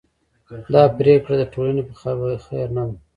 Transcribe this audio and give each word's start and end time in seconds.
دا 0.73 0.83
پرېکړه 0.97 1.35
د 1.39 1.43
ټولنې 1.53 1.81
په 1.89 1.93
خیر 2.45 2.67
نه 2.77 2.83
ده. 2.89 2.95